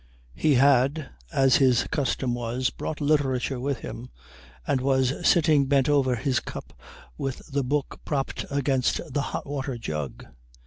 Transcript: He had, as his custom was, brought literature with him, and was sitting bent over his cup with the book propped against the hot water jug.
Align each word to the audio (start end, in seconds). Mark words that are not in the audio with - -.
He 0.33 0.55
had, 0.55 1.11
as 1.31 1.57
his 1.57 1.83
custom 1.91 2.33
was, 2.33 2.71
brought 2.71 2.99
literature 3.01 3.59
with 3.59 3.81
him, 3.81 4.09
and 4.65 4.81
was 4.81 5.13
sitting 5.29 5.67
bent 5.67 5.87
over 5.87 6.15
his 6.15 6.39
cup 6.39 6.73
with 7.19 7.45
the 7.51 7.63
book 7.63 8.01
propped 8.03 8.43
against 8.49 8.99
the 9.13 9.21
hot 9.21 9.45
water 9.45 9.77
jug. 9.77 10.25